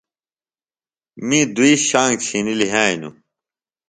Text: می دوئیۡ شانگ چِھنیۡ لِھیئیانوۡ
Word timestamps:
می 1.27 1.39
دوئیۡ 1.55 1.81
شانگ 1.87 2.17
چِھنیۡ 2.25 2.57
لِھیئیانوۡ 2.59 3.15